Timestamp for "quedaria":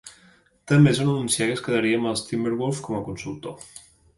1.67-1.99